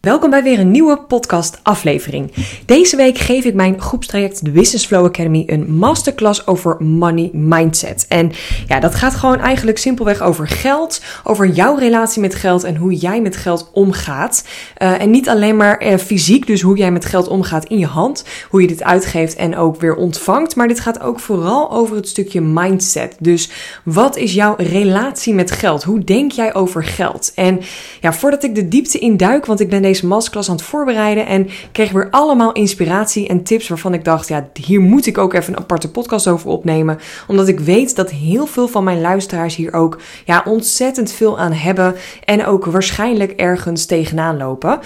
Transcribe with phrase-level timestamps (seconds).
[0.00, 2.32] Welkom bij weer een nieuwe podcast aflevering.
[2.66, 8.06] Deze week geef ik mijn groepstraject de Business Flow Academy een masterclass over money mindset.
[8.08, 8.32] En
[8.68, 12.94] ja, dat gaat gewoon eigenlijk simpelweg over geld, over jouw relatie met geld en hoe
[12.94, 14.44] jij met geld omgaat.
[14.82, 17.86] Uh, en niet alleen maar uh, fysiek, dus hoe jij met geld omgaat in je
[17.86, 21.96] hand, hoe je dit uitgeeft en ook weer ontvangt, maar dit gaat ook vooral over
[21.96, 23.16] het stukje mindset.
[23.18, 23.50] Dus
[23.84, 25.82] wat is jouw relatie met geld?
[25.82, 27.32] Hoe denk jij over geld?
[27.34, 27.60] En
[28.00, 31.48] ja, voordat ik de diepte induik, want ik ben deze masterclass aan het voorbereiden en
[31.72, 35.52] kreeg weer allemaal inspiratie en tips waarvan ik dacht, ja, hier moet ik ook even
[35.52, 39.72] een aparte podcast over opnemen, omdat ik weet dat heel veel van mijn luisteraars hier
[39.72, 41.94] ook ja, ontzettend veel aan hebben
[42.24, 44.80] en ook waarschijnlijk ergens tegenaan lopen.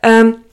[0.00, 0.44] Um,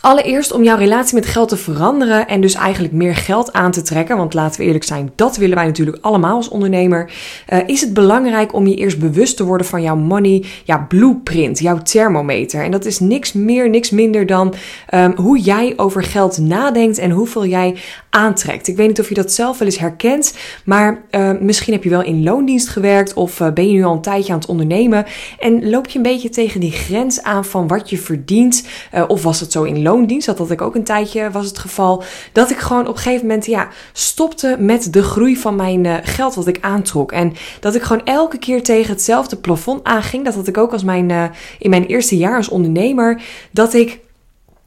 [0.00, 3.82] Allereerst om jouw relatie met geld te veranderen en dus eigenlijk meer geld aan te
[3.82, 4.16] trekken.
[4.16, 7.10] Want laten we eerlijk zijn, dat willen wij natuurlijk allemaal als ondernemer.
[7.52, 11.58] Uh, is het belangrijk om je eerst bewust te worden van jouw money, ja, blueprint,
[11.58, 12.64] jouw thermometer.
[12.64, 14.54] En dat is niks meer, niks minder dan
[14.94, 17.76] um, hoe jij over geld nadenkt en hoeveel jij
[18.10, 18.68] aantrekt.
[18.68, 21.90] Ik weet niet of je dat zelf wel eens herkent, maar uh, misschien heb je
[21.90, 25.06] wel in loondienst gewerkt of uh, ben je nu al een tijdje aan het ondernemen
[25.38, 28.66] en loop je een beetje tegen die grens aan van wat je verdient.
[29.08, 30.26] of was het zo in loondienst?
[30.26, 32.02] Dat had ik ook een tijdje, was het geval.
[32.32, 36.34] Dat ik gewoon op een gegeven moment ja, stopte met de groei van mijn geld
[36.34, 37.12] wat ik aantrok.
[37.12, 40.24] En dat ik gewoon elke keer tegen hetzelfde plafond aanging.
[40.24, 43.22] Dat had ik ook als mijn, in mijn eerste jaar als ondernemer.
[43.50, 44.00] Dat ik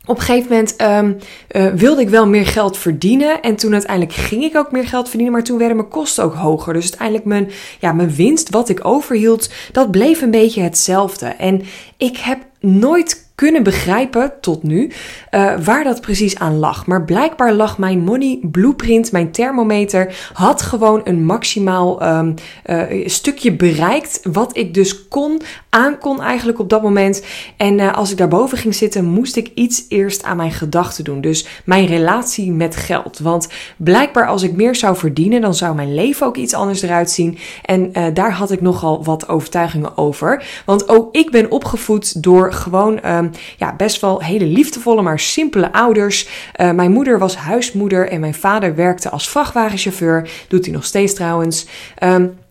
[0.06, 3.42] op een gegeven moment um, wilde ik wel meer geld verdienen.
[3.42, 5.34] En toen uiteindelijk ging ik ook meer geld verdienen.
[5.34, 6.74] Maar toen werden mijn kosten ook hoger.
[6.74, 11.26] Dus uiteindelijk mijn, ja, mijn winst, wat ik overhield, dat bleef een beetje hetzelfde.
[11.26, 11.62] En
[11.98, 14.92] ik heb nooit kunnen begrijpen tot nu
[15.32, 16.86] uh, waar dat precies aan lag.
[16.86, 22.34] Maar blijkbaar lag mijn money blueprint, mijn thermometer, had gewoon een maximaal um,
[22.66, 24.20] uh, stukje bereikt.
[24.24, 27.26] Wat ik dus kon, aan kon eigenlijk op dat moment.
[27.58, 31.22] En uh, als ik daarboven ging zitten, moest ik iets eerst aan mijn gedachten doen.
[31.22, 33.20] Dus mijn relatie met geld.
[33.20, 37.12] Want blijkbaar als ik meer zou verdienen, dan zou mijn leven ook iets anders eruit
[37.12, 37.38] zien.
[37.66, 40.62] En daar had ik nogal wat overtuigingen over.
[40.66, 43.00] Want ook ik ben opgevoed door gewoon.
[43.24, 46.28] Um, ja, best wel hele liefdevolle, maar simpele ouders.
[46.62, 50.30] Uh, mijn moeder was huismoeder en mijn vader werkte als vrachtwagenchauffeur.
[50.48, 51.66] Doet hij nog steeds trouwens.
[52.04, 52.42] Um,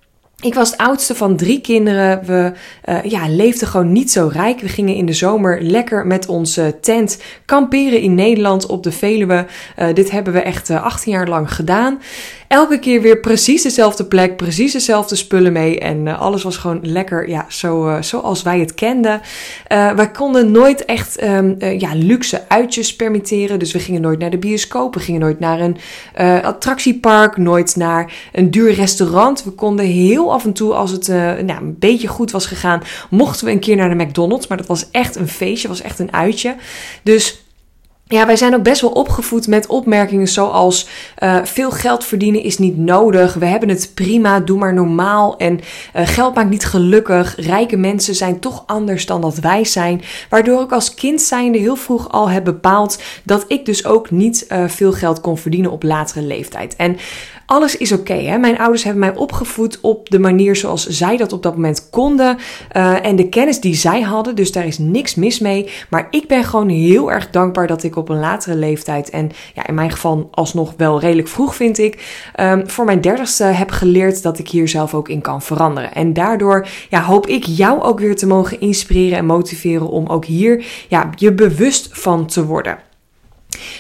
[0.43, 2.25] ik was het oudste van drie kinderen.
[2.25, 2.53] We
[2.89, 4.61] uh, ja, leefden gewoon niet zo rijk.
[4.61, 9.47] We gingen in de zomer lekker met onze tent kamperen in Nederland op de Veluwe.
[9.79, 12.01] Uh, dit hebben we echt uh, 18 jaar lang gedaan.
[12.53, 15.79] Elke keer weer precies dezelfde plek, precies dezelfde spullen mee.
[15.79, 19.21] En uh, alles was gewoon lekker, ja, zo, zoals wij het kenden.
[19.69, 23.59] wij konden nooit echt um, ja, luxe uitjes permitteren.
[23.59, 24.95] Dus we gingen nooit naar de bioscoop.
[24.95, 25.77] We gingen nooit naar een
[26.43, 27.37] attractiepark.
[27.37, 29.45] Nooit naar een duur restaurant.
[29.45, 32.83] We konden heel af en toe, als het uh, nou, een beetje goed was gegaan,
[33.11, 34.47] mochten we een keer naar de McDonald's.
[34.47, 36.57] Maar dat was echt een feestje, was echt een uitje.
[37.03, 37.42] Dus
[38.13, 42.59] ja, wij zijn ook best wel opgevoed met opmerkingen zoals uh, veel geld verdienen is
[42.59, 43.35] niet nodig.
[43.35, 45.37] We hebben het prima, doe maar normaal.
[45.37, 45.61] En
[45.97, 47.35] uh, geld maakt niet gelukkig.
[47.37, 50.03] Rijke mensen zijn toch anders dan dat wij zijn.
[50.29, 54.47] Waardoor ik als kind zijnde heel vroeg al heb bepaald dat ik dus ook niet
[54.49, 56.77] uh, veel geld kon verdienen op latere leeftijd.
[56.77, 56.97] En
[57.53, 58.13] alles is oké.
[58.13, 61.91] Okay, Mijn ouders hebben mij opgevoed op de manier zoals zij dat op dat moment
[61.91, 62.39] konden.
[62.77, 64.35] Uh, en de kennis die zij hadden.
[64.35, 65.71] Dus daar is niks mis mee.
[65.91, 69.11] Maar ik ben gewoon heel erg dankbaar dat ik op een latere leeftijd.
[69.11, 72.23] En ja, in mijn geval alsnog wel redelijk vroeg vind ik.
[72.41, 75.95] Um, voor mijn dertigste heb geleerd dat ik hier zelf ook in kan veranderen.
[75.95, 80.25] En daardoor ja, hoop ik jou ook weer te mogen inspireren en motiveren om ook
[80.25, 82.79] hier ja, je bewust van te worden.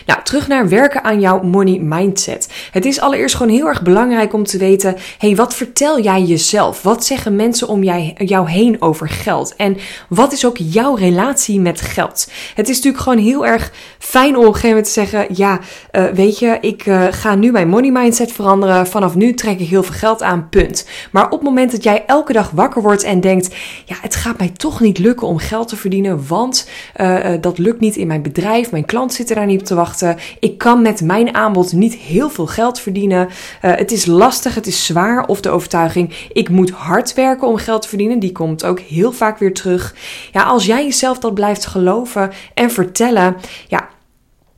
[0.07, 2.49] Nou, terug naar werken aan jouw money mindset.
[2.71, 6.83] Het is allereerst gewoon heel erg belangrijk om te weten: hey, wat vertel jij jezelf?
[6.83, 9.57] Wat zeggen mensen om jij, jou heen over geld?
[9.57, 9.77] En
[10.09, 12.31] wat is ook jouw relatie met geld?
[12.55, 15.59] Het is natuurlijk gewoon heel erg fijn om op een gegeven moment te zeggen: ja,
[15.93, 18.87] uh, weet je, ik uh, ga nu mijn money mindset veranderen.
[18.87, 20.87] Vanaf nu trek ik heel veel geld aan, punt.
[21.13, 24.39] Maar op het moment dat jij elke dag wakker wordt en denkt: ja, het gaat
[24.39, 28.23] mij toch niet lukken om geld te verdienen, want uh, dat lukt niet in mijn
[28.23, 30.17] bedrijf, mijn klant zit er daar niet te wachten.
[30.41, 33.27] Ik kan met mijn aanbod niet heel veel geld verdienen.
[33.27, 33.31] Uh,
[33.61, 35.27] het is lastig, het is zwaar.
[35.27, 38.19] Of de overtuiging, ik moet hard werken om geld te verdienen.
[38.19, 39.95] Die komt ook heel vaak weer terug.
[40.33, 43.37] Ja, als jij jezelf dat blijft geloven en vertellen,
[43.69, 43.89] ja,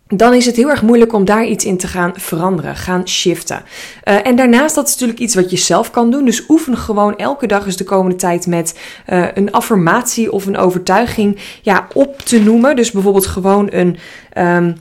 [0.07, 3.63] dan is het heel erg moeilijk om daar iets in te gaan veranderen, gaan shiften.
[4.05, 6.25] Uh, en daarnaast, dat is natuurlijk iets wat je zelf kan doen.
[6.25, 8.79] Dus oefen gewoon elke dag eens de komende tijd met
[9.09, 12.77] uh, een affirmatie of een overtuiging ja, op te noemen.
[12.77, 13.97] Dus bijvoorbeeld gewoon een.
[14.39, 14.77] Um,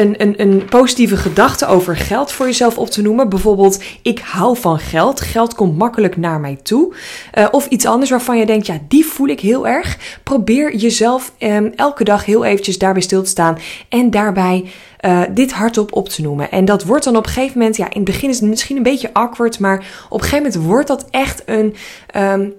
[0.00, 3.28] een, positieve gedachte over geld voor jezelf op te noemen.
[3.28, 5.20] Bijvoorbeeld, ik hou van geld.
[5.20, 6.94] Geld komt makkelijk naar mij toe.
[7.38, 9.98] Uh, of iets anders waarvan je denkt, ja, die voel ik heel erg.
[10.22, 13.58] Probeer jezelf um, elke dag heel eventjes daarbij stil te staan.
[13.88, 14.64] En daarbij
[15.00, 16.50] uh, dit hardop op te noemen.
[16.50, 18.76] En dat wordt dan op een gegeven moment, ja, in het begin is het misschien
[18.76, 19.58] een beetje awkward.
[19.58, 21.74] Maar op een gegeven moment wordt dat echt een...
[22.16, 22.54] Um,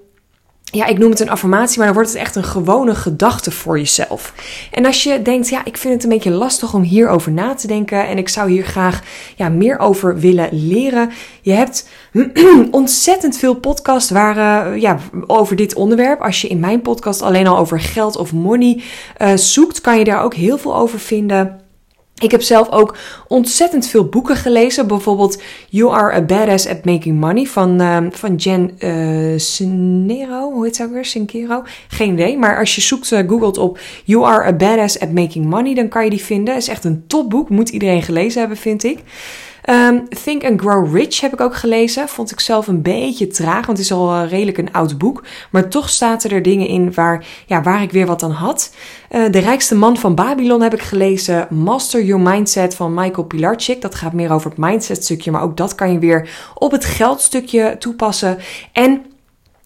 [0.71, 3.77] ja, ik noem het een affirmatie, maar dan wordt het echt een gewone gedachte voor
[3.77, 4.33] jezelf.
[4.71, 7.68] En als je denkt, ja, ik vind het een beetje lastig om hierover na te
[7.68, 9.01] denken en ik zou hier graag
[9.35, 11.12] ja, meer over willen leren.
[11.41, 11.89] Je hebt
[12.71, 14.38] ontzettend veel podcasts waar,
[14.73, 16.21] uh, ja, over dit onderwerp.
[16.21, 18.81] Als je in mijn podcast alleen al over geld of money
[19.21, 21.60] uh, zoekt, kan je daar ook heel veel over vinden.
[22.21, 22.97] Ik heb zelf ook
[23.27, 24.88] ontzettend veel boeken gelezen.
[24.88, 30.51] Bijvoorbeeld You Are a Badass at Making Money van, uh, van Jen uh, Sincero.
[30.51, 31.06] Hoe heet ze weer?
[31.06, 31.63] Sincero?
[31.88, 32.38] Geen idee.
[32.38, 35.88] Maar als je zoekt, uh, googelt op You Are a Badass at Making Money, dan
[35.88, 36.53] kan je die vinden.
[36.53, 37.50] Het is echt een topboek.
[37.50, 39.00] Moet iedereen gelezen hebben, vind ik.
[39.69, 42.07] Um, Think and Grow Rich heb ik ook gelezen.
[42.07, 45.23] Vond ik zelf een beetje traag, want het is al uh, redelijk een oud boek.
[45.51, 48.75] Maar toch zaten er dingen in waar, ja, waar ik weer wat aan had.
[49.11, 51.47] Uh, de rijkste man van Babylon heb ik gelezen.
[51.49, 53.81] Master Your Mindset van Michael Pilarczyk.
[53.81, 56.85] Dat gaat meer over het mindset stukje, maar ook dat kan je weer op het
[56.85, 58.37] geldstukje toepassen.
[58.71, 59.05] En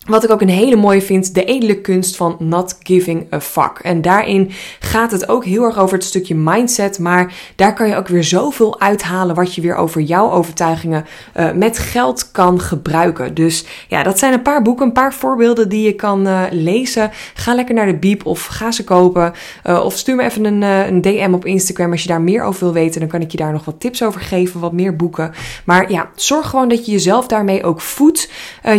[0.06, 3.80] wat ik ook een hele mooie vind, de edele kunst van not giving a fuck.
[3.82, 7.96] En daarin gaat het ook heel erg over het stukje mindset, maar daar kan je
[7.96, 11.06] ook weer zoveel uithalen wat je weer over jouw overtuigingen
[11.36, 13.34] uh, met geld kan gebruiken.
[13.34, 17.12] Dus ja, dat zijn een paar boeken, een paar voorbeelden die je kan uh, lezen.
[17.34, 19.34] Ga lekker naar de Biep of ga ze kopen.
[19.64, 22.64] Uh, of stuur me even een, een DM op Instagram als je daar meer over
[22.64, 23.00] wil weten.
[23.00, 25.34] Dan kan ik je daar nog wat tips over geven, wat meer boeken.
[25.66, 28.30] Maar ja, zorg gewoon dat je jezelf daarmee ook voedt.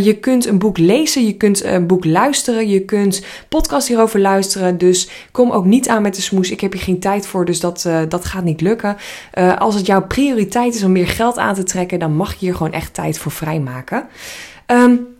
[0.00, 4.78] je kunt een boek lezen je kunt een boek luisteren, je kunt podcast hierover luisteren.
[4.78, 6.50] Dus kom ook niet aan met de smoes.
[6.50, 8.96] Ik heb hier geen tijd voor, dus dat, uh, dat gaat niet lukken.
[9.38, 12.38] Uh, als het jouw prioriteit is om meer geld aan te trekken, dan mag je
[12.38, 14.08] hier gewoon echt tijd voor vrijmaken.
[14.66, 15.15] Um,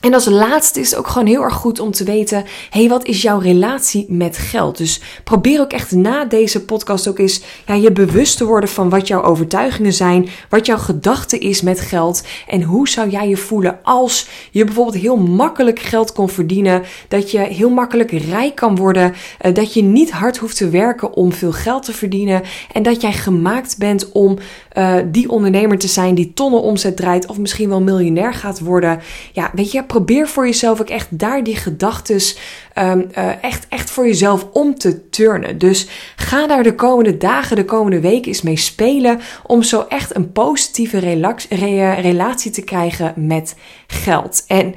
[0.00, 3.04] en als laatste is het ook gewoon heel erg goed om te weten: hey, wat
[3.06, 4.76] is jouw relatie met geld?
[4.76, 8.88] Dus probeer ook echt na deze podcast ook eens ja, je bewust te worden van
[8.88, 13.36] wat jouw overtuigingen zijn, wat jouw gedachte is met geld en hoe zou jij je
[13.36, 18.76] voelen als je bijvoorbeeld heel makkelijk geld kon verdienen, dat je heel makkelijk rijk kan
[18.76, 22.42] worden, eh, dat je niet hard hoeft te werken om veel geld te verdienen
[22.72, 24.38] en dat jij gemaakt bent om
[24.74, 29.00] uh, die ondernemer te zijn die tonnen omzet draait of misschien wel miljonair gaat worden.
[29.32, 32.38] Ja, weet je probeer voor jezelf ook echt daar die gedachtes
[32.78, 35.58] um, uh, echt, echt voor jezelf om te turnen.
[35.58, 40.16] Dus ga daar de komende dagen, de komende weken eens mee spelen om zo echt
[40.16, 43.54] een positieve relax, re, relatie te krijgen met
[43.86, 44.44] geld.
[44.46, 44.74] En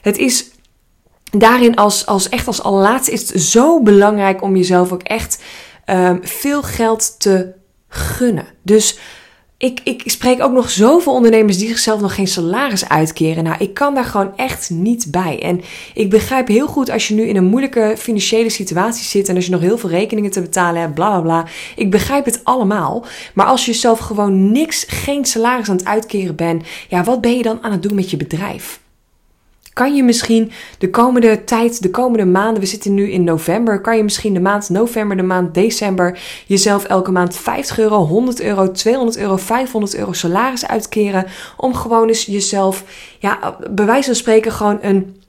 [0.00, 0.50] het is
[1.30, 5.42] daarin als, als echt als allerlaatste is zo belangrijk om jezelf ook echt
[5.86, 7.52] um, veel geld te
[7.88, 8.46] gunnen.
[8.62, 8.98] Dus
[9.64, 13.44] ik, ik spreek ook nog zoveel ondernemers die zichzelf nog geen salaris uitkeren.
[13.44, 15.42] Nou, ik kan daar gewoon echt niet bij.
[15.42, 15.60] En
[15.94, 19.44] ik begrijp heel goed als je nu in een moeilijke financiële situatie zit en als
[19.44, 21.50] je nog heel veel rekeningen te betalen hebt, bla bla bla.
[21.76, 23.04] Ik begrijp het allemaal.
[23.34, 27.36] Maar als je zelf gewoon niks, geen salaris aan het uitkeren bent, ja, wat ben
[27.36, 28.82] je dan aan het doen met je bedrijf?
[29.74, 33.96] Kan je misschien de komende tijd, de komende maanden, we zitten nu in november, kan
[33.96, 38.70] je misschien de maand november, de maand december jezelf elke maand 50 euro, 100 euro,
[38.70, 41.26] 200 euro, 500 euro salaris uitkeren.
[41.56, 42.84] Om gewoon eens jezelf,
[43.18, 45.22] ja, bij wijze van spreken, gewoon een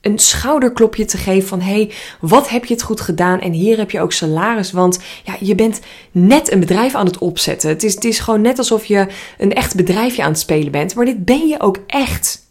[0.00, 3.90] een schouderklopje te geven van hey, wat heb je het goed gedaan en hier heb
[3.90, 5.80] je ook salaris, want ja, je bent
[6.10, 7.68] net een bedrijf aan het opzetten.
[7.68, 9.06] Het is, het is gewoon net alsof je
[9.38, 12.41] een echt bedrijfje aan het spelen bent, maar dit ben je ook echt.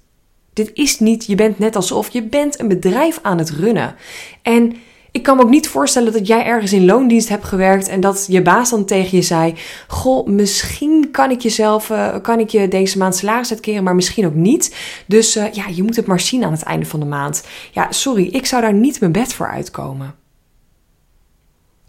[0.53, 3.96] Dit is niet, je bent net alsof je bent een bedrijf aan het runnen.
[4.41, 4.75] En
[5.12, 8.25] ik kan me ook niet voorstellen dat jij ergens in loondienst hebt gewerkt en dat
[8.27, 9.53] je baas dan tegen je zei:
[9.88, 14.25] Goh, misschien kan ik jezelf, uh, kan ik je deze maand salaris uitkeren, maar misschien
[14.25, 14.75] ook niet.
[15.05, 17.43] Dus uh, ja, je moet het maar zien aan het einde van de maand.
[17.72, 20.21] Ja, sorry, ik zou daar niet mijn bed voor uitkomen.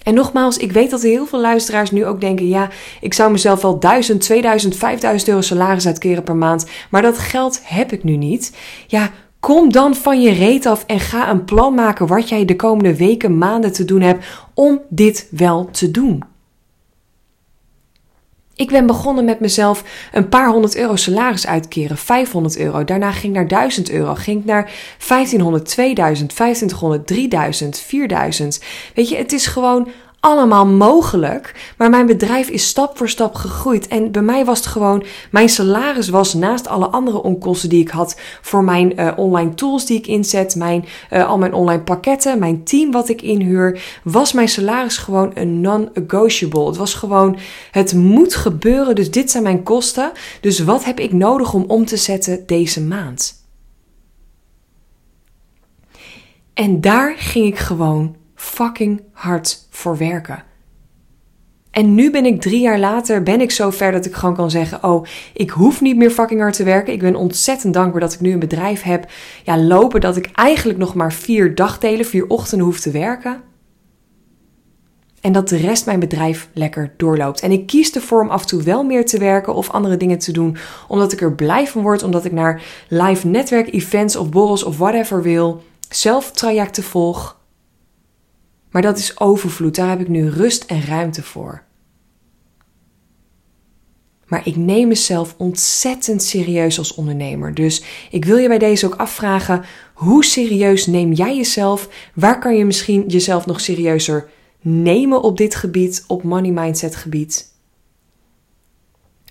[0.04, 2.68] En nogmaals, ik weet dat heel veel luisteraars nu ook denken: ja,
[3.00, 7.60] ik zou mezelf wel 1000, 2000, 5000 euro salaris uitkeren per maand, maar dat geld
[7.62, 8.56] heb ik nu niet.
[8.86, 12.56] Ja, kom dan van je reet af en ga een plan maken wat jij de
[12.56, 16.31] komende weken, maanden te doen hebt om dit wel te doen.
[18.54, 22.84] Ik ben begonnen met mezelf een paar honderd euro salaris uitkeren, 500 euro.
[22.84, 24.70] Daarna ging ik naar 1000 euro, ging ik naar
[25.08, 28.60] 1500, 2000, 2500, 3000, 4000.
[28.94, 29.88] Weet je, het is gewoon
[30.22, 31.72] allemaal mogelijk.
[31.76, 33.88] Maar mijn bedrijf is stap voor stap gegroeid.
[33.88, 37.88] En bij mij was het gewoon, mijn salaris was naast alle andere onkosten die ik
[37.88, 42.38] had voor mijn uh, online tools die ik inzet, mijn, uh, al mijn online pakketten,
[42.38, 46.66] mijn team wat ik inhuur, was mijn salaris gewoon een non-negotiable.
[46.66, 47.38] Het was gewoon,
[47.70, 48.94] het moet gebeuren.
[48.94, 50.12] Dus dit zijn mijn kosten.
[50.40, 53.40] Dus wat heb ik nodig om om te zetten deze maand?
[56.54, 60.44] En daar ging ik gewoon fucking hard voor werken.
[61.70, 64.50] En nu ben ik drie jaar later, ben ik zo ver dat ik gewoon kan
[64.50, 66.92] zeggen: Oh, ik hoef niet meer fucking hard te werken.
[66.92, 69.10] Ik ben ontzettend dankbaar dat ik nu een bedrijf heb.
[69.44, 73.42] Ja, lopen dat ik eigenlijk nog maar vier dagdelen, vier ochtenden hoef te werken.
[75.20, 77.40] En dat de rest mijn bedrijf lekker doorloopt.
[77.40, 80.18] En ik kies ervoor om af en toe wel meer te werken of andere dingen
[80.18, 80.56] te doen.
[80.88, 82.02] Omdat ik er blij van word.
[82.02, 85.62] Omdat ik naar live netwerk events of borrels of whatever wil.
[85.88, 87.40] Zelf trajecten volg.
[88.72, 89.74] Maar dat is overvloed.
[89.74, 91.62] Daar heb ik nu rust en ruimte voor.
[94.26, 97.54] Maar ik neem mezelf ontzettend serieus als ondernemer.
[97.54, 99.64] Dus ik wil je bij deze ook afvragen:
[99.94, 101.88] hoe serieus neem jij jezelf?
[102.14, 107.52] Waar kan je misschien jezelf nog serieuzer nemen op dit gebied, op money mindset gebied?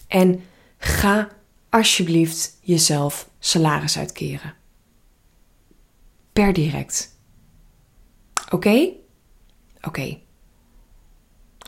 [0.08, 0.44] En
[0.78, 1.30] ga
[1.70, 4.54] alsjeblieft jezelf salaris uitkeren.
[6.34, 7.18] Per direct.
[8.50, 8.90] Oké?
[9.88, 10.31] Oké.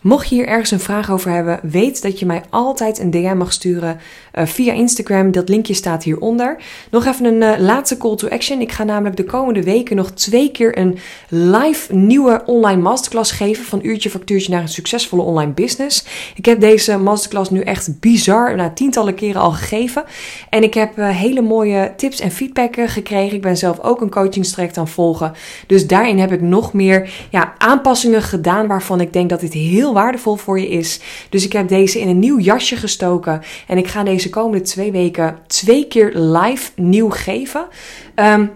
[0.03, 3.37] Mocht je hier ergens een vraag over hebben, weet dat je mij altijd een DM
[3.37, 3.99] mag sturen
[4.33, 5.31] uh, via Instagram.
[5.31, 6.57] Dat linkje staat hieronder.
[6.91, 8.61] Nog even een uh, laatste call to action.
[8.61, 10.97] Ik ga namelijk de komende weken nog twee keer een
[11.29, 13.65] live nieuwe online masterclass geven.
[13.65, 16.05] Van uurtje factuurtje naar een succesvolle online business.
[16.35, 20.03] Ik heb deze masterclass nu echt bizar, nou, tientallen keren al gegeven.
[20.49, 23.35] En ik heb uh, hele mooie tips en feedback gekregen.
[23.35, 25.33] Ik ben zelf ook een coachingstraject aan volgen.
[25.67, 29.92] Dus daarin heb ik nog meer ja, aanpassingen gedaan waarvan ik denk dat dit heel
[29.93, 30.99] waardevol voor je is.
[31.29, 33.41] Dus ik heb deze in een nieuw jasje gestoken.
[33.67, 37.67] En ik ga deze komende twee weken twee keer live nieuw geven.
[38.15, 38.51] Um,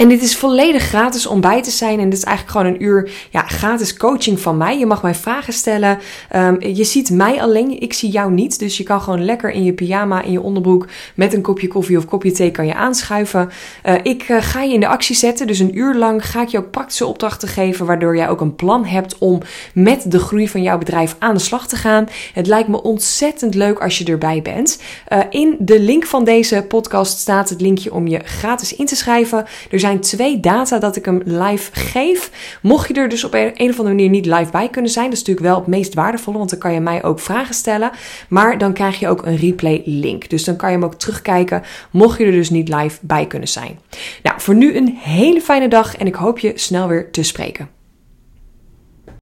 [0.00, 1.98] en dit is volledig gratis om bij te zijn.
[1.98, 4.78] En dit is eigenlijk gewoon een uur ja, gratis coaching van mij.
[4.78, 5.98] Je mag mij vragen stellen.
[6.36, 8.58] Um, je ziet mij alleen, ik zie jou niet.
[8.58, 11.96] Dus je kan gewoon lekker in je pyjama, in je onderbroek, met een kopje koffie
[11.96, 13.50] of kopje thee kan je aanschuiven.
[13.84, 15.46] Uh, ik uh, ga je in de actie zetten.
[15.46, 17.86] Dus een uur lang ga ik je ook praktische opdrachten geven.
[17.86, 19.40] Waardoor jij ook een plan hebt om
[19.74, 22.08] met de groei van jouw bedrijf aan de slag te gaan.
[22.32, 24.82] Het lijkt me ontzettend leuk als je erbij bent.
[25.08, 28.96] Uh, in de link van deze podcast staat het linkje om je gratis in te
[28.96, 29.46] schrijven.
[29.70, 32.30] Er zijn zijn twee data dat ik hem live geef.
[32.62, 35.14] Mocht je er dus op een, of andere manier niet live bij kunnen zijn, dat
[35.14, 37.90] is natuurlijk wel het meest waardevolle, want dan kan je mij ook vragen stellen.
[38.28, 40.28] Maar dan krijg je ook een replay link.
[40.28, 43.48] Dus dan kan je hem ook terugkijken, mocht je er dus niet live bij kunnen
[43.48, 43.78] zijn.
[44.22, 47.79] Nou, voor nu een hele fijne dag en ik hoop je snel weer te spreken.